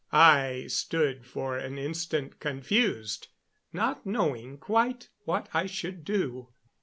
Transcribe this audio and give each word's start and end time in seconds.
I 0.11 0.65
stood 0.65 1.27
for 1.27 1.59
an 1.59 1.77
instant, 1.77 2.39
confused, 2.39 3.27
not 3.71 4.03
knowing 4.03 4.57
quite 4.57 5.09
what 5.25 5.47
I 5.53 5.67
should 5.67 6.03
do. 6.03 6.47